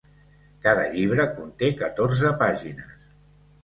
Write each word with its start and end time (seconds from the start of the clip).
Cada 0.67 0.85
llibre 0.95 1.27
conté 1.37 1.71
catorze 1.85 2.35
pàgines. 2.45 3.01